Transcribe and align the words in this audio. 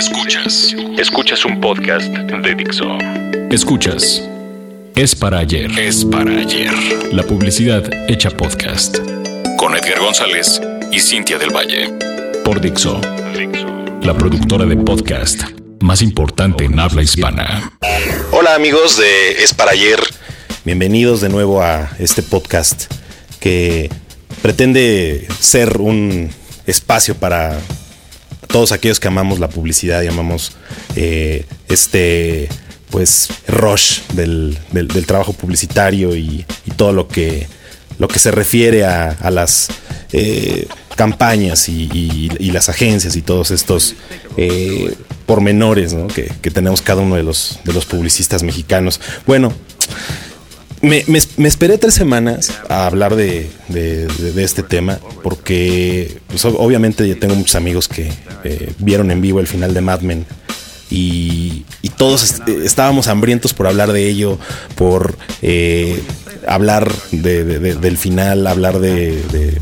Escuchas. 0.00 0.74
Escuchas 0.96 1.44
un 1.44 1.60
podcast 1.60 2.06
de 2.06 2.54
Dixo. 2.54 2.86
Escuchas. 3.50 4.26
Es 4.96 5.14
para 5.14 5.40
ayer. 5.40 5.70
Es 5.78 6.06
para 6.06 6.38
ayer. 6.38 6.72
La 7.12 7.22
publicidad 7.22 7.84
hecha 8.08 8.30
podcast. 8.30 8.96
Con 9.58 9.76
Edgar 9.76 10.00
González 10.00 10.58
y 10.90 11.00
Cintia 11.00 11.36
del 11.36 11.54
Valle. 11.54 11.92
Por 12.46 12.62
Dixo. 12.62 12.98
La 14.02 14.16
productora 14.16 14.64
de 14.64 14.78
podcast 14.78 15.42
más 15.80 16.00
importante 16.00 16.64
en 16.64 16.80
habla 16.80 17.02
hispana. 17.02 17.70
Hola 18.32 18.54
amigos 18.54 18.96
de 18.96 19.32
Es 19.42 19.52
para 19.52 19.72
ayer. 19.72 20.00
Bienvenidos 20.64 21.20
de 21.20 21.28
nuevo 21.28 21.62
a 21.62 21.90
este 21.98 22.22
podcast 22.22 22.90
que 23.38 23.90
pretende 24.40 25.28
ser 25.40 25.76
un 25.76 26.30
espacio 26.66 27.16
para 27.16 27.60
todos 28.50 28.72
aquellos 28.72 29.00
que 29.00 29.08
amamos 29.08 29.38
la 29.38 29.48
publicidad 29.48 30.02
y 30.02 30.08
amamos 30.08 30.52
eh, 30.96 31.44
este 31.68 32.48
pues 32.90 33.28
rush 33.46 34.00
del, 34.14 34.58
trabajo 35.06 35.32
publicitario 35.32 36.16
y, 36.16 36.44
todo 36.76 36.92
lo 36.92 37.08
que 37.08 37.46
lo 37.98 38.08
que 38.08 38.18
se 38.18 38.30
refiere 38.30 38.84
a, 38.84 39.30
las 39.30 39.68
eh, 40.12 40.66
campañas 40.96 41.68
y, 41.68 42.30
las 42.50 42.68
agencias 42.68 43.14
y 43.16 43.22
todos 43.22 43.50
estos 43.50 43.94
eh, 44.36 44.94
pormenores 45.26 45.94
que, 46.14 46.32
que, 46.40 46.50
tenemos 46.50 46.80
cada 46.80 47.02
uno 47.02 47.16
de 47.16 47.22
los, 47.22 47.60
de 47.64 47.72
los 47.72 47.84
publicistas 47.84 48.42
mexicanos. 48.42 49.00
Bueno, 49.26 49.52
me, 50.82 51.04
esperé 51.46 51.78
tres 51.78 51.94
semanas 51.94 52.52
a 52.68 52.86
hablar 52.86 53.16
de, 53.16 53.50
este 54.36 54.62
tema 54.62 54.98
porque 55.22 56.18
pues, 56.28 56.44
obviamente 56.44 57.06
yo 57.08 57.18
tengo 57.18 57.34
muchos 57.34 57.54
amigos 57.54 57.88
que 57.88 58.10
eh, 58.44 58.72
vieron 58.78 59.10
en 59.10 59.20
vivo 59.20 59.40
el 59.40 59.46
final 59.46 59.74
de 59.74 59.80
Mad 59.80 60.00
Men 60.00 60.26
y, 60.90 61.64
todos 61.96 62.40
estábamos 62.64 63.08
hambrientos 63.08 63.52
por 63.52 63.66
hablar 63.66 63.92
de 63.92 64.08
ello, 64.08 64.38
por 64.74 65.18
eh, 65.42 66.02
hablar 66.48 66.90
del 67.12 67.98
final, 67.98 68.46
hablar 68.46 68.78
de, 68.78 69.60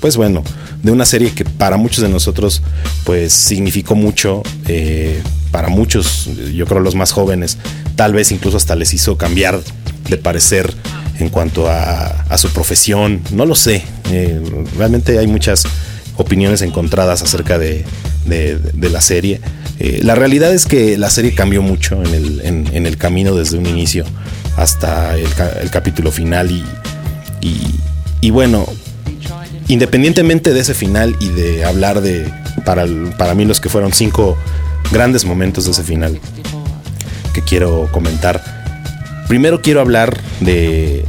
pues 0.00 0.18
bueno, 0.18 0.44
de 0.82 0.92
una 0.92 1.06
serie 1.06 1.32
que 1.32 1.46
para 1.46 1.78
muchos 1.78 2.02
de 2.02 2.10
nosotros 2.10 2.60
pues 3.04 3.32
significó 3.32 3.94
mucho, 3.94 4.42
eh, 4.68 5.22
para 5.50 5.68
muchos, 5.68 6.28
yo 6.54 6.66
creo 6.66 6.80
los 6.80 6.94
más 6.94 7.10
jóvenes, 7.10 7.56
tal 7.94 8.12
vez 8.12 8.30
incluso 8.30 8.58
hasta 8.58 8.76
les 8.76 8.92
hizo 8.92 9.16
cambiar 9.16 9.58
de 10.08 10.16
parecer 10.16 10.74
en 11.18 11.28
cuanto 11.28 11.68
a, 11.68 12.36
su 12.36 12.50
profesión. 12.50 13.22
No 13.32 13.46
lo 13.46 13.54
sé. 13.54 13.82
Eh, 14.10 14.40
realmente 14.76 15.18
hay 15.18 15.26
muchas 15.26 15.64
opiniones 16.16 16.62
encontradas 16.62 17.22
acerca 17.22 17.58
de, 17.58 17.84
la 18.26 19.00
serie. 19.00 19.40
Eh, 19.78 20.00
la 20.02 20.14
realidad 20.14 20.52
es 20.52 20.66
que 20.66 20.96
la 20.96 21.10
serie 21.10 21.34
cambió 21.34 21.62
mucho 21.62 22.02
en 22.02 22.14
el, 22.14 22.40
en, 22.72 22.86
el 22.86 22.96
camino 22.96 23.34
desde 23.34 23.58
un 23.58 23.66
inicio 23.66 24.04
hasta 24.56 25.16
el, 25.16 25.70
capítulo 25.70 26.10
final 26.10 26.50
y, 26.50 26.64
y, 28.20 28.30
bueno, 28.30 28.66
independientemente 29.68 30.52
de 30.52 30.60
ese 30.60 30.74
final 30.74 31.14
y 31.20 31.28
de 31.28 31.64
hablar 31.64 32.00
de, 32.00 32.32
para, 32.64 32.86
para 33.18 33.34
mí 33.34 33.44
los 33.44 33.60
que 33.60 33.68
fueron 33.68 33.92
cinco 33.92 34.36
grandes 34.90 35.24
momentos 35.24 35.66
de 35.66 35.72
ese 35.72 35.82
final 35.82 36.18
que 37.36 37.42
quiero 37.42 37.88
comentar, 37.92 38.55
Primero 39.28 39.60
quiero 39.60 39.80
hablar 39.80 40.20
de 40.40 41.04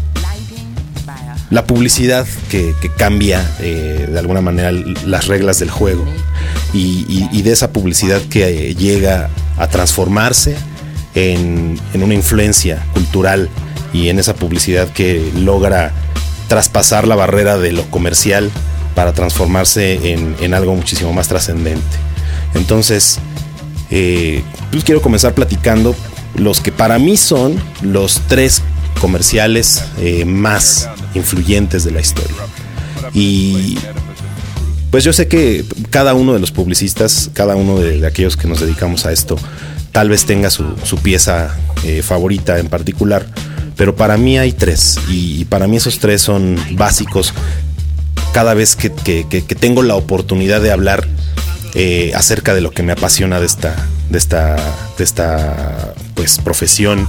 la 1.49 1.65
publicidad 1.65 2.25
que, 2.49 2.73
cambia 2.97 3.49
eh, 3.59 4.07
de 4.11 4.19
alguna 4.19 4.41
manera 4.41 4.71
las 4.71 5.27
reglas 5.27 5.59
del 5.59 5.69
juego 5.69 6.03
y, 6.73 7.41
de 7.41 7.51
esa 7.51 7.71
publicidad 7.71 8.21
que 8.29 8.73
llega 8.75 9.29
a 9.57 9.67
transformarse 9.67 10.55
en, 11.15 11.79
una 11.93 12.13
influencia 12.13 12.83
cultural 12.93 13.49
y 13.93 14.09
en 14.09 14.19
esa 14.19 14.35
publicidad 14.35 14.89
que 14.89 15.31
logra 15.35 15.93
traspasar 16.47 17.07
la 17.07 17.15
barrera 17.15 17.57
de 17.57 17.71
lo 17.71 17.83
comercial 17.91 18.49
para 18.95 19.13
transformarse 19.13 20.13
en, 20.13 20.53
algo 20.55 20.75
muchísimo 20.75 21.13
más 21.13 21.27
trascendente. 21.27 21.97
Entonces, 22.55 23.19
eh, 23.91 24.41
pues 24.71 24.83
quiero 24.83 25.01
comenzar 25.01 25.33
platicando 25.33 25.95
los 26.35 26.61
que 26.61 26.71
para 26.71 26.99
mí 26.99 27.17
son 27.17 27.61
los 27.81 28.21
tres 28.27 28.61
comerciales 28.99 29.83
eh, 29.99 30.25
más 30.25 30.89
influyentes 31.13 31.83
de 31.83 31.91
la 31.91 32.01
historia. 32.01 32.35
Y 33.13 33.77
pues 34.91 35.03
yo 35.03 35.13
sé 35.13 35.27
que 35.27 35.65
cada 35.89 36.13
uno 36.13 36.33
de 36.33 36.39
los 36.39 36.51
publicistas, 36.51 37.29
cada 37.33 37.55
uno 37.55 37.79
de, 37.79 38.05
aquellos 38.05 38.37
que 38.37 38.47
nos 38.47 38.59
dedicamos 38.59 39.05
a 39.05 39.11
esto, 39.11 39.37
tal 39.91 40.09
vez 40.09 40.25
tenga 40.25 40.49
su, 40.49 40.65
pieza 41.01 41.55
eh, 41.83 42.01
favorita 42.01 42.59
en 42.59 42.67
particular, 42.67 43.25
pero 43.75 43.95
para 43.95 44.17
mí 44.17 44.37
hay 44.37 44.53
tres 44.53 44.97
y, 45.09 45.45
para 45.45 45.67
mí 45.67 45.77
esos 45.77 45.99
tres 45.99 46.21
son 46.21 46.57
básicos 46.71 47.33
cada 48.33 48.53
vez 48.53 48.75
que, 48.75 48.89
tengo 49.59 49.83
la 49.83 49.95
oportunidad 49.95 50.61
de 50.61 50.71
hablar 50.71 51.07
eh, 51.73 52.11
acerca 52.15 52.53
de 52.53 52.61
lo 52.61 52.71
que 52.71 52.83
me 52.83 52.91
apasiona 52.91 53.39
de 53.39 53.45
esta, 53.45 53.75
de 54.09 54.17
esta, 54.17 54.55
de 54.97 55.03
esta 55.03 55.93
pues, 56.15 56.39
profesión 56.39 57.07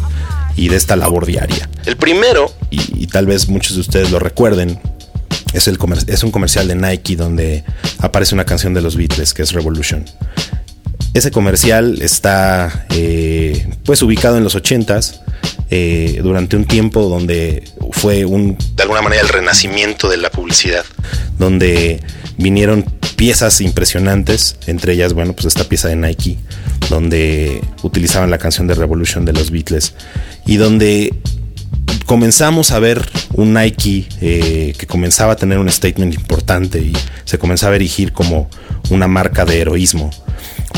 y 0.56 0.69
de 0.69 0.76
esta 0.76 0.97
labor 0.97 1.26
diaria. 1.26 1.69
El 1.86 1.97
primero, 1.97 2.53
y, 2.70 3.06
tal 3.06 3.26
vez 3.26 3.48
muchos 3.48 3.75
de 3.75 3.81
ustedes 3.81 4.10
lo 4.10 4.19
recuerden, 4.19 4.81
es, 5.53 5.69
el 5.69 5.78
es 6.06 6.22
un 6.22 6.31
comercial 6.31 6.69
de 6.69 6.75
Nike 6.75 7.16
donde 7.16 7.64
aparece 8.00 8.34
una 8.34 8.44
canción 8.44 8.75
de 8.75 8.82
los 8.82 8.97
Beatles 8.97 9.32
que 9.34 9.42
es 9.42 9.53
Revolution. 9.53 10.04
Ese 11.14 11.31
comercial 11.31 12.03
está 12.03 12.87
eh, 12.91 13.69
pues 13.84 14.03
ubicado 14.03 14.37
en 14.37 14.44
los 14.44 14.56
80s, 14.56 15.20
eh, 15.70 16.20
durante 16.22 16.56
un 16.56 16.64
tiempo 16.64 17.08
donde 17.08 17.62
fue 17.92 18.25
un, 18.25 18.56
de 18.75 18.82
alguna 18.82 19.03
manera 19.03 19.20
el 19.20 19.28
renacimiento 19.28 20.08
de 20.08 20.16
la 20.16 20.31
publicidad, 20.31 20.84
donde 21.38 22.00
vinieron 22.38 22.84
piezas 23.16 23.60
impresionantes, 23.60 24.56
entre 24.66 24.94
ellas, 24.94 25.12
bueno, 25.12 25.34
pues 25.34 25.47
esta 25.47 25.64
pieza 25.64 25.88
de 25.88 25.97
Nike, 25.97 26.38
donde 26.88 27.60
utilizaban 27.82 28.31
la 28.31 28.38
canción 28.38 28.66
de 28.66 28.75
Revolution 28.75 29.25
de 29.25 29.32
los 29.32 29.50
Beatles 29.50 29.94
y 30.47 30.56
donde 30.56 31.15
comenzamos 32.06 32.71
a 32.71 32.78
ver 32.78 33.09
un 33.34 33.54
Nike 33.54 34.09
eh, 34.21 34.75
que 34.78 34.87
comenzaba 34.87 35.34
a 35.34 35.37
tener 35.37 35.59
un 35.59 35.71
statement 35.71 36.15
importante 36.15 36.78
y 36.78 36.93
se 37.25 37.38
comenzaba 37.38 37.75
a 37.75 37.76
erigir 37.76 38.12
como 38.12 38.49
una 38.91 39.09
marca 39.09 39.44
de 39.44 39.60
heroísmo, 39.60 40.10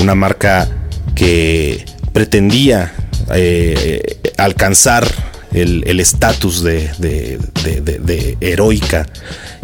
una 0.00 0.14
marca 0.14 0.68
que 1.14 1.84
pretendía 2.12 2.92
eh, 3.34 4.18
alcanzar 4.36 5.06
el 5.52 5.98
estatus 5.98 6.62
de, 6.62 6.90
de 6.98 8.36
heroica 8.40 9.06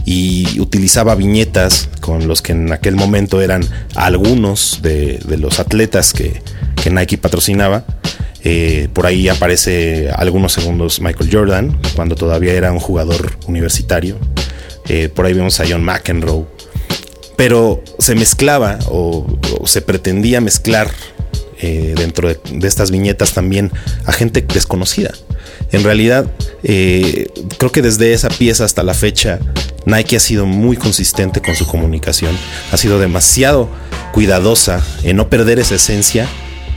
y 0.07 0.61
utilizaba 0.61 1.17
viñetas 1.17 1.89
con 2.01 2.29
los 2.29 2.41
que 2.41 2.53
en 2.53 2.73
aquel 2.73 2.95
momento 2.95 3.43
eran 3.43 3.67
algunos 3.97 4.79
de, 4.81 5.21
los 5.37 5.59
atletas 5.59 6.13
que, 6.15 6.41
Nike 6.89 7.19
patrocinaba. 7.19 7.85
Eh, 8.45 8.87
por 8.93 9.07
ahí 9.07 9.29
aparece 9.29 10.09
algunos 10.15 10.53
segundos 10.53 11.01
Michael 11.01 11.31
Jordan, 11.33 11.81
cuando 11.97 12.15
todavía 12.15 12.53
era 12.53 12.71
un 12.71 12.79
jugador 12.79 13.37
universitario. 13.49 14.17
Eh, 14.89 15.09
por 15.09 15.27
ahí 15.27 15.33
vemos 15.33 15.59
a 15.59 15.65
John 15.69 15.83
McEnroe. 15.83 16.45
Pero 17.37 17.83
se 17.99 18.15
mezclaba 18.15 18.79
o, 18.89 19.27
se 19.65 19.83
pretendía 19.83 20.41
mezclar 20.41 20.89
eh, 21.61 21.95
dentro 21.97 22.29
de, 22.29 22.39
de, 22.53 22.69
estas 22.69 22.93
viñetas 22.93 23.33
también 23.33 23.73
a 24.05 24.13
gente 24.13 24.43
desconocida. 24.43 25.11
En 25.73 25.83
realidad, 25.83 26.31
creo 26.63 27.73
que 27.73 27.83
desde 27.83 28.13
esa 28.13 28.29
pieza 28.29 28.65
hasta 28.65 28.85
la 28.85 28.95
fecha 28.95 29.41
Nike 29.87 30.17
ha 30.17 30.21
sido 30.21 30.47
muy 30.47 30.77
consistente 30.77 31.41
con 31.41 31.55
su 31.55 31.67
comunicación, 31.67 32.37
ha 32.73 32.77
sido 32.77 32.99
demasiado 32.99 33.71
cuidadosa 34.13 34.85
en 35.05 35.17
no 35.17 35.29
perder 35.29 35.61
esa 35.61 35.77
esencia 35.77 36.29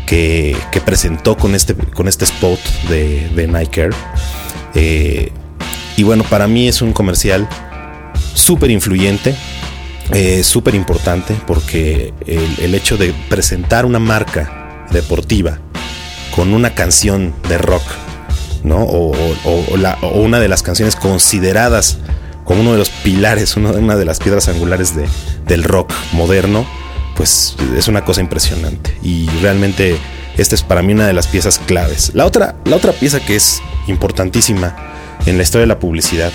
que, 0.05 0.55
presentó 0.85 1.35
con 1.35 1.55
este, 1.55 1.73
con 1.73 2.07
este 2.07 2.25
spot 2.25 2.59
de, 2.87 3.47
Nike 3.47 3.81
Air. 3.81 3.93
Eh, 4.75 5.31
y 5.97 6.03
bueno, 6.03 6.23
para 6.23 6.47
mí 6.47 6.67
es 6.67 6.81
un 6.81 6.93
comercial 6.93 7.49
súper 8.33 8.69
influyente, 8.69 9.35
eh, 10.11 10.43
súper 10.43 10.75
importante, 10.75 11.35
porque 11.47 12.13
el, 12.25 12.75
hecho 12.75 12.95
de 12.95 13.13
presentar 13.27 13.85
una 13.85 13.99
marca 13.99 14.85
deportiva 14.91 15.59
con 16.35 16.53
una 16.53 16.75
canción 16.75 17.33
de 17.47 17.57
rock, 17.57 17.83
¿no? 18.63 18.83
O 18.83 19.13
una 20.13 20.39
de 20.39 20.47
las 20.47 20.61
canciones 20.61 20.95
consideradas 20.95 21.97
como 22.49 22.61
uno 22.61 22.71
de 22.71 22.79
los 22.79 22.89
pilares, 22.89 23.55
una 23.57 23.95
de 23.95 24.05
las 24.05 24.17
piedras 24.17 24.49
angulares 24.49 24.93
del 25.45 25.63
rock 25.63 25.93
moderno, 26.13 26.65
pues 27.15 27.55
es 27.77 27.87
una 27.87 28.03
cosa 28.03 28.21
impresionante. 28.21 28.97
Y 29.03 29.29
realmente 29.43 29.95
esta 30.35 30.55
es 30.55 30.63
para 30.63 30.81
mí 30.81 30.93
una 30.93 31.05
de 31.05 31.13
las 31.13 31.27
piezas 31.27 31.59
claves. 31.59 32.09
La 32.15 32.25
otra, 32.25 32.55
la 32.65 32.77
otra 32.77 32.91
pieza 32.91 33.19
que 33.19 33.35
es 33.35 33.61
importantísima 33.85 34.75
en 35.27 35.37
la 35.37 35.43
historia 35.43 35.61
de 35.61 35.67
la 35.67 35.77
publicidad 35.77 36.31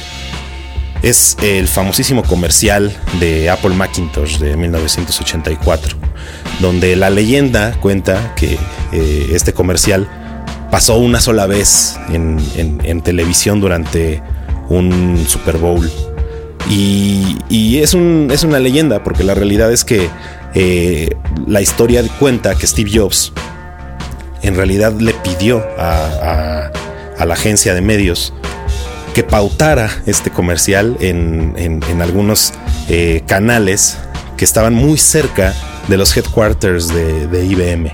es 1.03 1.37
el 1.43 1.67
famosísimo 1.67 2.23
comercial 2.23 2.97
de 3.19 3.51
Apple 3.51 3.75
Macintosh 3.75 4.39
de 4.39 4.57
1984, 4.57 5.97
donde 6.61 6.95
la 6.95 7.11
leyenda 7.11 7.73
cuenta 7.81 8.37
que 8.37 8.57
eh, 8.93 9.31
este 9.33 9.53
comercial 9.53 10.09
pasó 10.71 10.97
una 10.97 11.21
sola 11.21 11.47
vez 11.47 11.97
en, 12.09 13.01
televisión 13.03 13.61
durante 13.61 14.23
un 14.69 15.25
Super 15.29 15.59
Bowl. 15.59 15.91
Y, 16.71 17.79
es, 17.79 17.95
una 17.95 18.59
leyenda, 18.59 19.03
porque 19.03 19.23
la 19.25 19.35
realidad 19.35 19.73
es 19.73 19.85
que 19.85 20.09
eh, 20.55 21.11
la 21.47 21.61
historia 21.61 22.03
cuenta 22.19 22.55
que 22.55 22.67
Steve 22.67 22.91
Jobs 22.93 23.33
en 24.43 24.57
realidad 24.57 24.93
le 24.93 25.13
pidió 25.15 25.65
a, 25.79 26.71
la 27.25 27.35
agencia 27.35 27.75
de 27.75 27.81
medios 27.81 28.35
que 29.15 29.23
pautara 29.23 29.89
este 30.07 30.31
comercial 30.31 30.97
en, 31.01 31.83
algunos 32.03 32.53
eh, 32.89 33.23
canales 33.27 33.97
que 34.37 34.45
estaban 34.45 34.75
muy 34.75 34.99
cerca 34.99 35.55
de 35.89 35.97
los 35.97 36.17
headquarters 36.17 36.89
de, 36.89 37.45
IBM, 37.45 37.91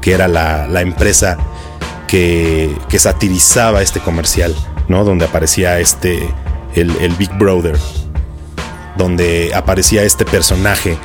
que 0.00 0.12
era 0.12 0.28
la, 0.28 0.80
empresa 0.80 1.36
que, 2.06 2.70
satirizaba 2.98 3.82
este 3.82 4.00
comercial, 4.00 4.54
¿no? 4.88 5.04
Donde 5.04 5.24
aparecía 5.26 5.78
este, 5.78 6.28
el, 6.74 7.14
Big 7.18 7.32
Brother, 7.38 7.78
donde 8.96 9.52
aparecía 9.54 10.02
este 10.02 10.24
personaje 10.24 10.98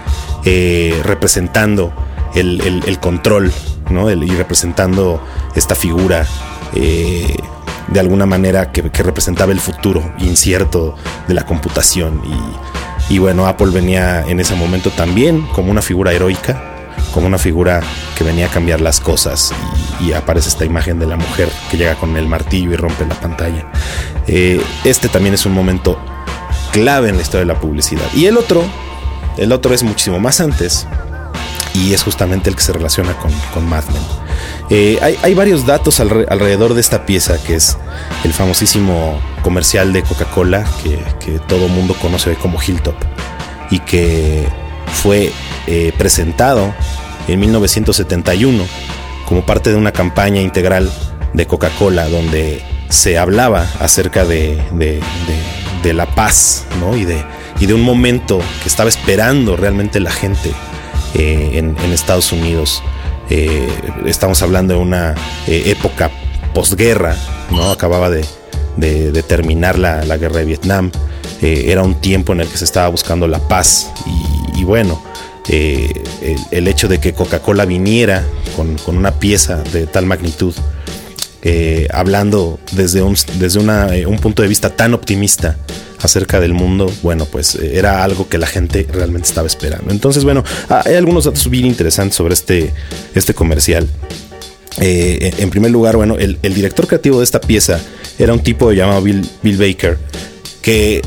eh, 0.46 1.00
representando 1.04 1.94
el, 2.36 2.98
control, 3.00 3.52
¿no? 3.90 4.10
y 4.10 4.30
representando 4.32 5.22
esta 5.56 5.76
figura 5.76 6.26
eh, 6.76 7.36
de 7.88 8.00
alguna 8.00 8.26
manera 8.26 8.72
que, 8.72 8.82
representaba 8.82 9.52
el 9.52 9.60
futuro 9.60 10.14
incierto 10.18 10.96
de 11.28 11.34
la 11.34 11.46
computación. 11.46 12.22
Y, 13.10 13.20
bueno, 13.20 13.46
Apple 13.46 13.72
venía 13.72 14.22
en 14.28 14.40
ese 14.40 14.56
momento 14.56 14.90
también 14.90 15.46
como 15.48 15.72
una 15.72 15.82
figura 15.82 16.14
heroica, 16.14 16.73
como 17.14 17.28
una 17.28 17.38
figura 17.38 17.82
que 18.18 18.24
venía 18.24 18.48
a 18.48 18.50
cambiar 18.50 18.82
las 18.82 19.00
cosas. 19.00 19.54
Y, 20.02 20.12
aparece 20.14 20.50
esta 20.50 20.66
imagen 20.66 21.00
de 21.00 21.06
la 21.06 21.16
mujer 21.16 21.50
que 21.70 21.78
llega 21.78 21.96
con 21.96 22.18
el 22.18 22.28
martillo 22.28 22.72
y 22.74 22.76
rompe 22.76 23.06
la 23.06 23.16
pantalla. 23.16 23.72
Eh, 24.28 24.62
este 24.84 25.08
también 25.08 25.34
es 25.36 25.46
un 25.46 25.54
momento 25.54 25.98
clave 26.72 27.10
en 27.10 27.16
la 27.16 27.22
historia 27.22 27.42
de 27.42 27.54
la 27.54 27.60
publicidad. 27.60 28.06
Y 28.14 28.26
el 28.26 28.38
otro, 28.38 28.64
el 29.38 29.52
otro 29.52 29.74
es 29.74 29.84
muchísimo 29.84 30.20
más 30.20 30.42
antes, 30.42 30.88
y 31.74 31.94
es 31.94 32.04
justamente 32.04 32.50
el 32.50 32.56
que 32.56 32.62
se 32.62 32.74
relaciona 32.74 33.14
con, 33.14 33.32
con 33.54 33.68
Mad 33.68 33.86
Men. 33.86 34.02
Eh, 34.70 35.18
hay, 35.22 35.34
varios 35.34 35.66
datos 35.66 36.00
alrededor 36.00 36.74
de 36.74 36.82
esta 36.82 37.06
pieza, 37.06 37.42
que 37.44 37.56
es 37.56 37.78
el 38.24 38.34
famosísimo 38.34 39.20
comercial 39.42 39.94
de 39.94 40.04
Coca-Cola, 40.04 40.66
que, 40.84 41.00
que, 41.20 41.40
todo 41.40 41.68
mundo 41.68 41.96
conoce 42.02 42.36
como 42.36 42.60
Hilltop, 42.62 42.96
y 43.70 43.80
que 43.80 44.48
fue 45.02 45.32
eh, 45.68 45.94
presentado 45.98 46.74
en 47.28 47.40
1971 47.40 48.64
como 49.28 49.46
parte 49.46 49.70
de 49.70 49.76
una 49.76 49.92
campaña 49.92 50.42
integral 50.42 50.92
de 51.34 51.48
Coca-Cola, 51.48 52.10
donde 52.10 52.62
se 52.90 53.18
hablaba 53.18 53.68
acerca 53.80 54.26
de, 54.26 54.62
la 55.84 56.06
paz 56.08 56.66
¿no? 56.80 56.96
y, 56.96 57.06
de, 57.06 57.24
y 57.60 57.66
de 57.66 57.74
un 57.74 57.82
momento 57.82 58.40
que 58.62 58.70
estaba 58.70 58.90
esperando 58.90 59.56
realmente 59.56 60.00
la 60.00 60.12
gente 60.12 60.52
eh, 61.16 61.52
en, 61.54 61.78
Estados 61.94 62.32
Unidos. 62.32 62.82
Eh, 63.30 63.70
estamos 64.06 64.42
hablando 64.42 64.74
de 64.74 64.80
una 64.80 65.16
eh, 65.48 65.64
época 65.68 66.10
posguerra. 66.54 67.16
Acababa 67.72 68.10
de, 68.10 68.26
terminar 69.28 69.78
la, 69.78 70.18
guerra 70.18 70.40
de 70.40 70.46
Vietnam. 70.46 70.92
era 71.42 71.84
un 71.84 71.96
tiempo 71.96 72.34
en 72.34 72.42
el 72.42 72.48
que 72.48 72.58
se 72.58 72.66
estaba 72.66 72.88
buscando 72.88 73.28
la 73.28 73.40
paz. 73.48 73.92
Y, 74.56 74.64
bueno, 74.64 75.02
el, 75.50 76.68
hecho 76.68 76.88
de 76.88 77.00
que 77.00 77.14
Coca-Cola 77.14 77.66
viniera 77.66 78.24
con, 78.56 78.78
una 78.96 79.12
pieza 79.20 79.64
de 79.74 79.88
tal 79.88 80.06
magnitud, 80.06 80.54
hablando 81.92 82.60
desde, 82.72 83.02
un, 83.02 83.16
desde 83.40 83.60
un 84.06 84.18
punto 84.20 84.42
de 84.42 84.48
vista 84.48 84.70
tan 84.70 84.94
optimista, 84.94 85.58
acerca 86.04 86.40
del 86.40 86.54
mundo, 86.54 86.92
bueno, 87.02 87.26
pues 87.26 87.56
eh, 87.56 87.78
era 87.78 88.04
algo 88.04 88.28
que 88.28 88.38
la 88.38 88.48
gente 88.48 88.86
realmente 88.92 89.28
estaba 89.28 89.48
esperando. 89.48 89.92
Entonces, 89.92 90.24
bueno, 90.24 90.44
ah, 90.70 90.84
hay 90.86 90.96
algunos 90.96 91.26
datos 91.26 91.50
bien 91.50 91.66
interesantes 91.66 92.16
sobre 92.16 92.34
este, 92.34 92.74
este 93.16 93.34
comercial. 93.34 93.88
Eh, 94.80 95.34
en 95.38 95.50
primer 95.50 95.72
lugar, 95.72 95.96
bueno, 95.96 96.18
el, 96.18 96.38
director 96.42 96.88
creativo 96.88 97.20
de 97.20 97.24
esta 97.24 97.40
pieza 97.40 97.80
era 98.18 98.34
un 98.34 98.42
tipo 98.42 98.72
llamado 98.72 99.02
Bill, 99.02 99.28
Bill 99.42 99.58
Baker, 99.58 99.98
que 100.62 101.02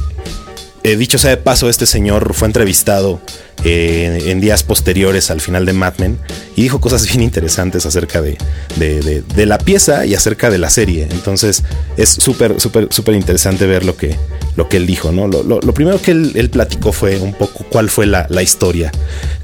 eh, 0.87 0.97
dicho 0.97 1.19
sea 1.19 1.31
de 1.31 1.37
paso, 1.37 1.69
este 1.69 1.85
señor 1.85 2.33
fue 2.33 2.47
entrevistado 2.47 3.21
eh, 3.65 4.27
en 4.27 4.41
días 4.41 4.63
posteriores 4.63 5.33
al 5.33 5.41
final 5.41 5.67
de 5.67 5.73
Mad 5.73 5.95
Men 5.99 6.17
y 6.55 6.63
dijo 6.63 6.81
cosas 6.81 7.09
bien 7.09 7.23
interesantes 7.23 7.85
acerca 7.87 8.23
de, 8.23 8.39
de, 8.79 9.47
la 9.47 9.59
pieza 9.59 10.07
y 10.07 10.15
acerca 10.15 10.49
de 10.49 10.59
la 10.59 10.71
serie. 10.71 11.09
Entonces 11.11 11.65
es 11.97 12.11
súper, 12.11 12.61
súper, 12.61 12.87
súper 12.91 13.17
interesante 13.17 13.67
ver 13.67 13.85
lo 13.85 13.97
que, 13.97 14.17
lo 14.55 14.69
que 14.69 14.77
él 14.77 14.87
dijo. 14.87 15.11
¿no? 15.11 15.27
Lo, 15.27 15.61
primero 15.75 16.01
que 16.01 16.13
él, 16.13 16.51
platicó 16.53 16.93
fue 16.93 17.19
un 17.19 17.33
poco 17.33 17.65
cuál 17.69 17.91
fue 17.91 18.07
la, 18.07 18.29
historia 18.41 18.93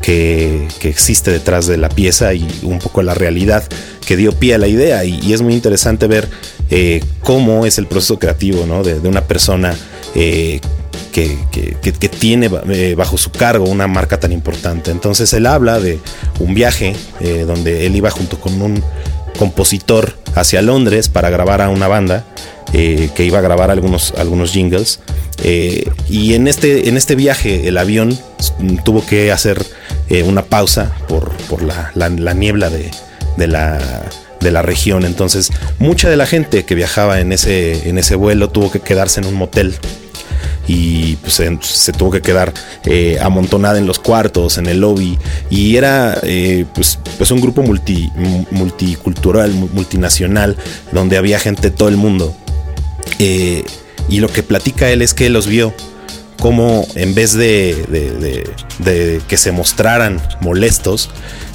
que, 0.00 0.68
existe 0.82 1.32
detrás 1.32 1.66
de 1.66 1.76
la 1.76 1.88
pieza 1.88 2.34
y 2.34 2.46
un 2.62 2.78
poco 2.78 3.02
la 3.02 3.14
realidad 3.14 3.64
que 4.06 4.16
dio 4.16 4.32
pie 4.32 4.54
a 4.54 4.58
la 4.58 4.68
idea. 4.68 5.04
Y, 5.04 5.32
es 5.32 5.42
muy 5.42 5.54
interesante 5.54 6.06
ver 6.06 6.28
eh, 6.70 7.02
cómo 7.20 7.66
es 7.66 7.78
el 7.78 7.86
proceso 7.86 8.18
creativo 8.18 8.64
¿no? 8.66 8.82
de, 8.82 8.94
una 9.08 9.24
persona. 9.24 9.74
Eh, 10.14 10.60
que, 11.12 12.08
tiene 12.08 12.50
eh, 12.70 12.94
bajo 12.96 13.18
su 13.18 13.30
cargo 13.30 13.66
una 13.66 13.86
marca 13.86 14.18
tan 14.18 14.32
importante. 14.32 14.90
Entonces 14.90 15.32
él 15.34 15.46
habla 15.46 15.78
de 15.78 15.98
un 16.38 16.54
viaje 16.54 16.94
eh, 17.20 17.44
donde 17.46 17.86
él 17.86 17.96
iba 17.96 18.10
junto 18.10 18.40
con 18.40 18.60
un 18.62 18.82
compositor 19.38 20.16
hacia 20.34 20.62
Londres 20.62 21.08
para 21.10 21.28
grabar 21.28 21.60
a 21.60 21.68
una 21.68 21.88
banda 21.88 22.24
que 22.72 23.12
iba 23.18 23.38
a 23.38 23.42
grabar 23.42 23.70
algunos, 23.70 24.14
algunos 24.16 24.52
jingles. 24.52 25.00
y 26.08 26.32
en 26.32 26.48
este, 26.48 26.88
en 26.88 26.96
este 26.96 27.14
viaje 27.14 27.68
el 27.68 27.76
avión 27.76 28.18
tuvo 28.82 29.04
que 29.04 29.30
hacer 29.30 29.62
una 30.24 30.42
pausa 30.42 30.92
por, 31.06 31.30
por 31.50 31.62
la, 31.62 32.34
niebla 32.34 32.70
de, 32.70 32.90
de 33.36 33.46
la 33.46 33.78
de 34.42 34.50
la 34.50 34.62
región. 34.62 35.04
Entonces, 35.04 35.50
mucha 35.78 36.08
de 36.08 36.16
la 36.16 36.26
gente 36.26 36.64
que 36.64 36.74
viajaba 36.74 37.20
en 37.20 37.32
ese, 37.32 37.88
en 37.88 37.98
ese 37.98 38.14
vuelo 38.14 38.50
tuvo 38.50 38.70
que 38.70 38.80
quedarse 38.80 39.20
en 39.20 39.26
un 39.26 39.34
motel 39.34 39.76
y 40.68 41.16
pues, 41.16 41.42
se, 41.60 41.92
tuvo 41.92 42.10
que 42.10 42.22
quedar 42.22 42.52
eh, 42.84 43.18
amontonada 43.20 43.78
en 43.78 43.86
los 43.86 43.98
cuartos, 43.98 44.58
en 44.58 44.66
el 44.66 44.80
lobby 44.80 45.18
y 45.50 45.76
era 45.76 46.18
eh, 46.22 46.66
pues, 46.74 46.98
pues, 47.18 47.30
un 47.30 47.40
grupo 47.40 47.62
multi, 47.62 48.10
multicultural, 48.50 49.52
multinacional, 49.52 50.56
donde 50.92 51.16
había 51.16 51.38
gente 51.38 51.62
de 51.62 51.70
todo 51.70 51.88
el 51.88 51.96
mundo. 51.96 52.34
Eh, 53.18 53.64
y 54.08 54.20
lo 54.20 54.28
que 54.28 54.42
platica 54.42 54.90
él 54.90 55.02
es 55.02 55.14
que 55.14 55.30
los 55.30 55.46
vio 55.46 55.74
como 56.38 56.86
en 56.96 57.14
vez 57.14 57.34
de, 57.34 58.44
que 59.28 59.36
se 59.36 59.52
mostraran 59.52 60.20
molestos, 60.40 61.08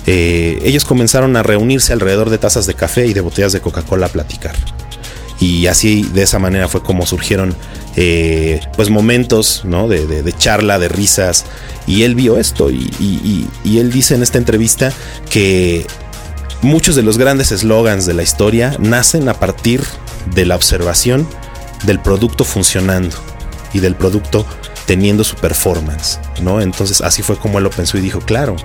ellos 0.07 0.85
comenzaron 0.85 1.35
a 1.35 1.43
reunirse 1.43 1.93
alrededor 1.93 2.29
de 2.29 2.37
tazas 2.37 2.65
de 2.65 2.73
café 2.73 3.07
y 3.07 3.13
de 3.13 3.21
botellas 3.21 3.51
de 3.51 3.61
Coca-Cola 3.61 4.07
a 4.07 4.09
platicar. 4.09 4.55
Y 5.39 5.67
así 5.67 6.03
de 6.13 6.23
esa 6.23 6.39
manera 6.39 6.67
fue 6.67 6.81
como 6.81 7.05
surgieron 7.05 7.55
eh, 7.95 8.59
pues 8.75 8.89
momentos 8.89 9.63
¿no? 9.65 9.87
de, 9.87 10.33
charla, 10.37 10.79
de 10.79 10.87
risas. 10.87 11.45
Y 11.85 12.03
él 12.03 12.15
vio 12.15 12.37
esto 12.37 12.69
y, 12.69 13.47
él 13.65 13.91
dice 13.91 14.15
en 14.15 14.23
esta 14.23 14.37
entrevista 14.37 14.91
que 15.29 15.85
muchos 16.61 16.95
de 16.95 17.03
los 17.03 17.17
grandes 17.17 17.51
eslogans 17.51 18.05
de 18.05 18.13
la 18.13 18.23
historia 18.23 18.75
nacen 18.79 19.29
a 19.29 19.35
partir 19.35 19.81
de 20.33 20.45
la 20.45 20.55
observación 20.55 21.27
del 21.83 21.99
producto 21.99 22.43
funcionando 22.43 23.15
y 23.73 23.79
del 23.79 23.95
producto 23.95 24.45
teniendo 24.88 25.24
su 25.24 25.36
performance, 25.36 26.20
¿no? 26.41 26.60
Entonces 26.62 27.01
así 27.01 27.22
fue 27.22 27.38
como 27.38 27.60
él 27.60 27.65
lo 27.65 27.70
pensó 27.70 28.00
y 28.00 28.01
dijo, 28.01 28.22
claro, 28.22 28.56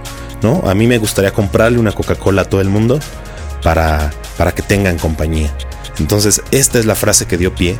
¿no? 0.41 0.63
A 0.65 0.75
mí 0.75 0.87
me 0.87 0.97
gustaría 0.97 1.33
comprarle 1.33 1.79
una 1.79 1.93
Coca-Cola 1.93 2.43
a 2.43 2.45
todo 2.47 2.63
el 2.63 2.71
mundo 2.71 2.99
para, 3.63 4.11
para 4.39 4.53
que 4.53 4.63
tengan 4.63 4.99
compañía. 4.99 5.55
Entonces 5.99 6.41
esta 6.51 6.79
es 6.79 6.87
la 6.87 6.95
frase 6.95 7.27
que 7.27 7.37
dio 7.37 7.55
pie 7.55 7.77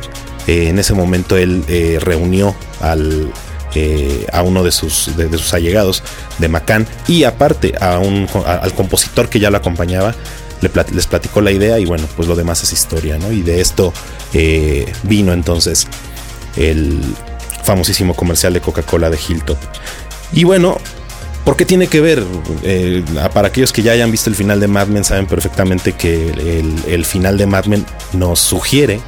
eh, 0.47 0.67
en 0.67 0.79
ese 0.79 0.93
momento 0.93 1.37
él 1.37 1.63
eh, 1.67 1.99
reunió 2.01 2.55
al, 2.81 3.31
eh, 3.75 4.25
a 4.31 4.41
uno 4.41 4.63
de 4.63 4.71
sus, 4.71 5.15
de, 5.15 5.29
sus 5.37 5.53
allegados 5.53 6.03
de 6.39 6.49
Macán 6.49 6.85
y 7.07 7.23
aparte 7.23 7.73
a 7.79 7.99
un, 7.99 8.27
al 8.45 8.73
compositor 8.73 9.29
que 9.29 9.39
ya 9.39 9.49
lo 9.49 9.57
acompañaba. 9.57 10.13
les 10.61 11.07
platicó 11.07 11.41
la 11.41 11.51
idea 11.51 11.79
y 11.79 11.85
bueno, 11.85 12.07
pues 12.15 12.27
lo 12.27 12.35
demás 12.35 12.63
es 12.63 12.73
historia, 12.73 13.17
¿no? 13.17 13.31
Y 13.31 13.41
de 13.41 13.61
esto 13.61 13.93
vino 15.03 15.33
entonces 15.33 15.87
el 16.55 17.01
famosísimo 17.63 18.13
comercial 18.15 18.53
de 18.53 18.61
Coca-Cola 18.61 19.09
de 19.09 19.17
Hilltop. 19.17 19.57
Y 20.31 20.43
bueno, 20.43 20.77
¿Por 21.43 21.57
qué 21.57 21.65
tiene 21.65 21.87
que 21.87 21.99
ver? 21.99 22.23
para 23.33 23.49
aquellos 23.49 23.73
que 23.73 23.83
ya 23.83 23.91
hayan 23.91 24.11
visto 24.11 24.29
el 24.29 24.35
final 24.35 24.61
de 24.61 24.67
Mad 24.67 24.87
Men, 24.87 25.03
saben 25.03 25.25
perfectamente 25.25 25.91
que 25.91 26.29
el, 26.87 27.05
final 27.05 27.37
de 27.37 27.45
Mad 27.45 27.65
Men 27.65 27.85
nos 28.13 28.39
sugiere 28.39 29.01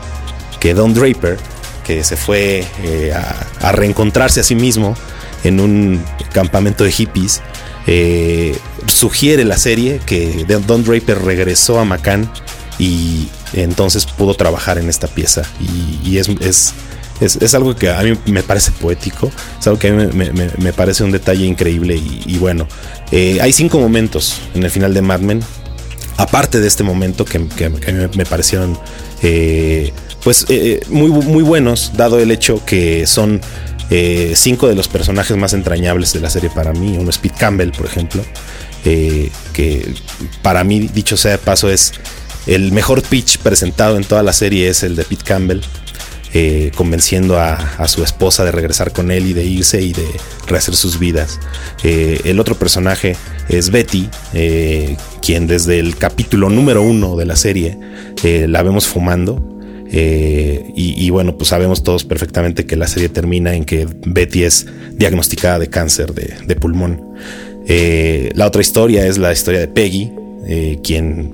que 0.60 0.74
Don 0.74 0.94
Draper, 0.94 1.38
que 1.86 2.04
se 2.04 2.18
fue 2.18 2.66
eh, 2.84 3.14
a, 3.14 3.72
reencontrarse 3.72 4.42
a 4.42 4.44
sí 4.44 4.56
mismo 4.56 4.96
en 5.46 5.62
un 5.62 6.04
campamento 6.34 6.84
de 6.84 6.92
hippies, 6.92 7.42
eh, 7.88 8.58
sugiere 8.88 9.46
la 9.46 9.58
serie 9.58 10.02
que 10.06 10.46
Don 10.46 10.84
Draper 10.84 11.24
regresó 11.24 11.80
a 11.80 11.86
Macan 11.86 12.30
y 12.78 13.30
entonces 13.54 14.06
pudo 14.06 14.34
trabajar 14.34 14.78
en 14.78 14.90
esta 14.90 15.08
pieza. 15.08 15.44
Y, 16.04 16.18
es, 16.18 16.74
algo 17.54 17.76
que 17.76 17.90
a 17.90 18.02
mí 18.02 18.18
me 18.26 18.44
parece 18.44 18.72
poético, 18.72 19.32
es 19.60 19.68
algo 19.68 19.80
que 19.80 19.90
a 19.90 19.92
mí 19.92 20.10
me, 20.58 20.74
parece 20.74 21.04
un 21.04 21.12
detalle 21.12 21.46
increíble. 21.46 21.96
Y, 21.96 22.38
bueno, 22.38 22.68
eh, 23.12 23.40
hay 23.42 23.54
cinco 23.54 23.80
momentos 23.80 24.38
en 24.54 24.64
el 24.64 24.72
final 24.72 24.94
de 24.94 25.02
Mad 25.02 25.20
Men, 25.20 25.42
aparte 26.18 26.60
de 26.60 26.68
este 26.68 26.84
momento 26.84 27.26
que, 27.26 27.38
a 27.38 27.92
mí 27.92 28.08
me 28.16 28.26
parecieron 28.26 28.78
eh, 29.22 29.94
pues 30.24 30.46
muy, 30.90 31.10
muy 31.10 31.44
buenos, 31.44 31.92
dado 31.96 32.20
el 32.20 32.32
hecho 32.32 32.64
que 32.66 33.06
son 33.08 33.42
eh, 33.92 34.34
cinco 34.36 34.68
de 34.68 34.76
los 34.76 34.88
personajes 34.88 35.38
más 35.38 35.54
entrañables 35.54 36.12
de 36.14 36.20
la 36.20 36.30
serie 36.30 36.50
para 36.50 36.74
mí. 36.74 36.98
Uno 36.98 37.10
es 37.10 37.18
Pete 37.18 37.36
Campbell, 37.38 37.72
por 37.72 37.86
ejemplo, 37.86 38.24
eh, 38.84 39.30
que 39.54 39.94
para 40.42 40.64
mí, 40.64 40.90
dicho 40.94 41.18
sea 41.18 41.32
de 41.32 41.38
paso, 41.38 41.70
es 41.70 41.94
el 42.48 42.72
mejor 42.72 43.04
pitch 43.04 43.38
presentado 43.40 43.98
en 43.98 44.04
toda 44.04 44.24
la 44.24 44.34
serie, 44.34 44.70
es 44.70 44.84
el 44.84 44.96
de 44.96 45.04
Pete 45.04 45.24
Campbell. 45.24 45.62
Eh, 46.38 46.72
convenciendo 46.76 47.40
a, 47.40 47.88
su 47.88 48.04
esposa 48.04 48.44
de 48.44 48.52
regresar 48.52 48.92
con 48.92 49.10
él 49.10 49.28
y 49.28 49.34
de 49.34 49.46
irse 49.46 49.82
y 49.82 49.94
de 49.94 50.06
rehacer 50.48 50.76
sus 50.76 51.00
vidas. 51.00 51.40
el 51.84 52.40
otro 52.42 52.56
personaje 52.56 53.16
es 53.48 53.70
Betty, 53.70 54.10
quien 55.22 55.48
desde 55.48 55.80
el 55.80 55.96
capítulo 55.96 56.50
número 56.50 56.82
uno 56.84 57.16
de 57.16 57.26
la 57.26 57.38
serie 57.38 57.78
la 58.24 58.64
vemos 58.64 58.86
fumando 58.86 59.56
eh, 59.98 60.74
y, 60.76 61.10
bueno, 61.10 61.38
pues 61.38 61.50
sabemos 61.50 61.84
todos 61.84 62.04
perfectamente 62.04 62.66
que 62.66 62.76
la 62.76 62.88
serie 62.88 63.10
termina 63.10 63.56
en 63.56 63.66
que 63.66 63.88
Betty 64.06 64.44
es 64.44 64.66
diagnosticada 64.94 65.60
de 65.60 65.70
cáncer 65.70 66.14
de, 66.14 66.56
pulmón. 66.56 67.14
Eh, 67.68 68.32
la 68.36 68.48
otra 68.48 68.62
historia 68.62 69.06
es 69.08 69.18
la 69.18 69.32
historia 69.32 69.60
de 69.60 69.68
Peggy, 69.68 70.12
eh, 70.48 70.80
quien 70.84 71.34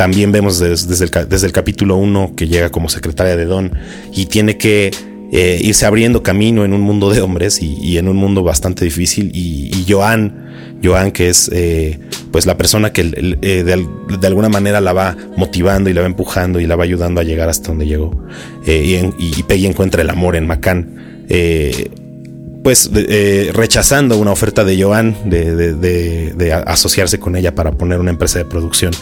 también 0.00 0.32
vemos 0.32 0.58
desde, 0.58 1.04
el, 1.04 1.52
capítulo 1.52 1.96
1 1.96 2.32
que 2.34 2.48
llega 2.48 2.70
como 2.70 2.88
secretaria 2.88 3.36
de 3.36 3.44
Don 3.44 3.70
y 4.14 4.24
tiene 4.24 4.56
que 4.56 4.90
irse 5.30 5.84
abriendo 5.84 6.22
camino 6.22 6.64
en 6.64 6.72
un 6.72 6.80
mundo 6.80 7.10
de 7.10 7.20
hombres 7.20 7.60
y, 7.60 7.98
en 7.98 8.08
un 8.08 8.16
mundo 8.16 8.42
bastante 8.42 8.82
difícil. 8.86 9.30
Y, 9.34 9.70
y 9.76 9.84
Joan, 9.86 10.78
Joan, 10.82 11.12
que 11.12 11.28
es 11.28 11.50
pues 12.30 12.46
la 12.46 12.56
persona 12.56 12.92
que 12.92 13.02
eh, 13.42 13.64
de, 13.64 14.26
alguna 14.26 14.48
manera 14.48 14.80
la 14.80 14.92
va 14.92 15.16
motivando 15.36 15.90
y 15.90 15.92
la 15.92 16.02
va 16.02 16.06
empujando 16.06 16.60
y 16.60 16.66
la 16.66 16.76
va 16.76 16.84
ayudando 16.84 17.20
a 17.20 17.24
llegar 17.24 17.48
hasta 17.48 17.68
donde 17.68 17.86
llegó. 17.86 18.26
Eh, 18.66 19.12
y, 19.18 19.42
Peggy 19.42 19.66
encuentra 19.66 20.02
el 20.02 20.10
amor 20.10 20.36
en 20.36 20.46
Macán. 22.62 22.92
Eh, 22.94 23.48
pues 23.50 23.54
rechazando 23.54 24.18
una 24.18 24.32
oferta 24.32 24.64
de 24.64 24.80
Joan 24.80 25.16
de, 25.24 26.62
asociarse 26.66 27.18
con 27.18 27.36
ella 27.36 27.54
para 27.54 27.72
poner 27.72 27.98
una 28.00 28.10
empresa 28.10 28.38
de 28.38 28.44
producción. 28.44 28.92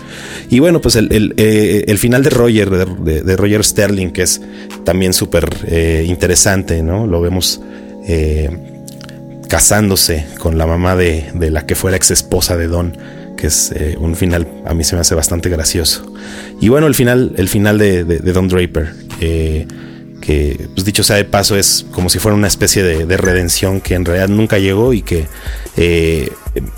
Y 0.49 0.59
bueno, 0.61 0.81
pues 0.81 0.97
el, 0.97 1.99
final 1.99 2.23
de 2.23 2.31
Roger, 2.31 2.71
de, 2.71 3.37
Roger 3.37 3.65
Sterling, 3.65 4.11
que 4.11 4.23
es 4.23 4.41
también 4.85 5.13
súper 5.13 5.49
interesante, 6.07 6.83
¿no? 6.83 7.07
Lo 7.07 7.21
vemos 7.21 7.61
casándose 9.49 10.27
con 10.39 10.59
la 10.59 10.67
mamá 10.67 10.95
de, 10.95 11.33
la 11.51 11.67
que 11.67 11.75
fue 11.75 11.91
la 11.91 11.97
ex 11.97 12.11
esposa 12.11 12.57
de 12.57 12.69
Don 12.69 12.97
que 13.39 13.47
es 13.47 13.73
eh, 13.73 13.97
un 13.99 14.17
final 14.17 14.49
a 14.67 14.75
mí 14.75 14.83
se 14.85 14.97
me 14.97 15.01
hace 15.01 15.15
bastante 15.15 15.49
gracioso. 15.49 16.13
Y 16.61 16.69
bueno, 16.69 16.89
el 16.89 16.95
final, 16.95 17.33
el 17.37 17.49
final 17.49 17.79
de, 17.79 18.05
Don 18.05 18.49
Draper, 18.49 18.93
eh, 19.21 19.67
que 20.29 20.69
pues 20.75 20.85
dicho 20.85 21.03
sea 21.03 21.17
de 21.17 21.25
paso 21.25 21.57
es 21.57 21.87
como 21.91 22.11
si 22.11 22.19
fuera 22.19 22.37
una 22.37 22.49
especie 22.49 22.83
de, 22.83 23.17
redención 23.17 23.81
que 23.81 23.95
en 23.95 24.05
realidad 24.05 24.29
nunca 24.29 24.59
llegó 24.59 24.93
y 24.93 25.01
que 25.01 25.27
eh, 25.79 26.31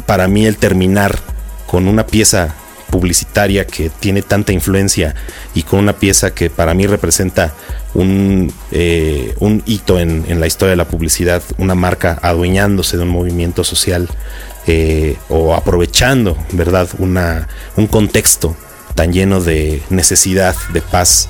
para 0.06 0.28
mí 0.28 0.46
el 0.46 0.56
terminar 0.56 1.18
con 1.66 1.88
una 1.88 2.06
pieza 2.06 2.54
publicitaria 2.90 3.66
que 3.66 3.90
tiene 3.90 4.22
tanta 4.22 4.52
influencia 4.52 5.16
y 5.52 5.64
con 5.64 5.80
una 5.80 5.94
pieza 5.94 6.32
que 6.32 6.48
para 6.48 6.74
mí 6.74 6.86
representa 6.86 7.52
un, 7.92 8.52
un 9.40 9.62
hito 9.66 9.98
en, 9.98 10.38
la 10.38 10.46
historia 10.46 10.70
de 10.70 10.76
la 10.76 10.86
publicidad, 10.86 11.42
una 11.58 11.74
marca 11.74 12.20
adueñándose 12.22 12.98
de 12.98 13.02
un 13.02 13.08
movimiento 13.08 13.64
social 13.64 14.08
eh, 14.68 15.16
o 15.28 15.56
aprovechando, 15.56 16.36
¿verdad? 16.52 16.88
Un 17.00 17.88
contexto 17.88 18.54
tan 18.94 19.12
lleno 19.12 19.40
de 19.40 19.82
necesidad, 19.90 20.54
de 20.72 20.82
paz 20.82 21.26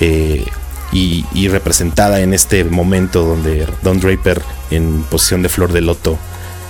eh, 0.00 0.44
y, 0.92 1.48
representada 1.48 2.20
en 2.20 2.34
este 2.34 2.64
momento 2.64 3.24
donde 3.24 3.66
Don 3.82 3.98
Draper 3.98 4.42
en 4.70 5.02
posición 5.04 5.42
de 5.42 5.48
flor 5.48 5.72
de 5.72 5.80
loto 5.80 6.18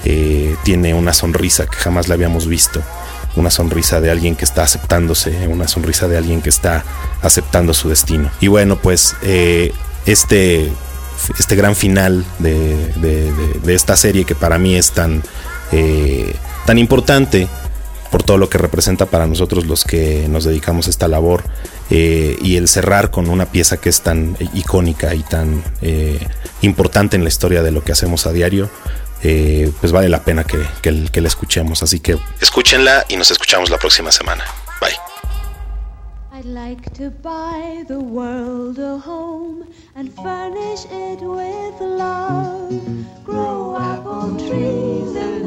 eh, 0.04 0.56
tiene 0.62 0.94
una 0.94 1.12
sonrisa 1.12 1.66
que 1.66 1.76
jamás 1.76 2.08
la 2.08 2.14
habíamos 2.14 2.46
visto, 2.46 2.82
una 3.36 3.50
sonrisa 3.50 4.00
de 4.00 4.10
alguien 4.10 4.36
que 4.36 4.44
está 4.44 4.62
aceptándose, 4.62 5.48
una 5.48 5.66
sonrisa 5.66 6.08
de 6.08 6.18
alguien 6.18 6.40
que 6.40 6.50
está 6.50 6.84
aceptando 7.20 7.74
su 7.74 7.88
destino. 7.88 8.30
Y 8.40 8.48
bueno, 8.48 8.76
pues 8.76 9.16
este, 9.22 10.72
este 11.38 11.56
gran 11.56 11.74
final 11.74 12.24
de 12.38 13.32
esta 13.66 13.96
serie 13.96 14.24
que 14.24 14.34
para 14.34 14.58
mí 14.58 14.76
es 14.76 14.92
tan 14.92 15.22
eh, 15.72 16.34
tan 16.66 16.78
importante 16.78 17.48
por 18.10 18.22
todo 18.22 18.36
lo 18.36 18.50
que 18.50 18.58
representa 18.58 19.06
para 19.06 19.26
nosotros 19.26 19.66
los 19.66 19.84
que 19.84 20.26
nos 20.28 20.44
dedicamos 20.44 20.86
a 20.86 20.90
esta 20.90 21.08
labor 21.08 21.44
eh, 21.94 22.38
y 22.40 22.56
el 22.56 22.68
cerrar 22.68 23.10
con 23.10 23.28
una 23.28 23.44
pieza 23.44 23.76
que 23.76 23.90
es 23.90 24.00
tan 24.00 24.34
icónica 24.54 25.14
y 25.14 25.22
tan 25.22 25.62
eh, 25.82 26.18
importante 26.62 27.16
en 27.16 27.22
la 27.22 27.28
historia 27.28 27.62
de 27.62 27.70
lo 27.70 27.84
que 27.84 27.92
hacemos 27.92 28.26
a 28.26 28.32
diario, 28.32 28.70
pues 29.20 29.92
vale 29.92 30.08
la 30.08 30.24
pena 30.24 30.44
que, 30.44 30.58
que 30.80 31.20
la 31.20 31.28
escuchemos. 31.28 31.82
Así 31.82 32.00
que 32.00 32.16
escúchenla 32.40 33.04
y 33.08 33.16
nos 33.16 33.30
escuchamos 33.30 33.68
la 33.68 33.78
próxima 33.78 34.10
semana. 34.10 34.44
Bye. 34.80 34.96
I'd 36.34 36.46
like 36.46 36.94
to 36.94 37.10
buy 37.10 37.84
the 37.86 38.00
world 38.00 38.78
a 38.78 38.98
home 38.98 39.64
and 39.94 40.12
furnish 40.14 40.86
it 40.90 41.20
with 41.20 41.80
love. 41.80 42.72
Grow 43.22 43.76
apple 43.78 44.36
trees 44.38 45.14
and 45.14 45.41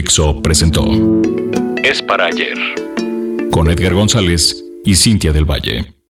Dixo 0.00 0.40
presentó 0.40 0.82
Es 1.84 2.00
para 2.00 2.24
ayer 2.24 2.56
con 3.50 3.68
Edgar 3.68 3.92
González 3.92 4.64
y 4.82 4.94
Cintia 4.94 5.30
del 5.30 5.44
Valle. 5.44 5.99